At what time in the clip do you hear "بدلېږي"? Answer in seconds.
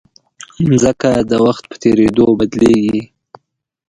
2.39-3.01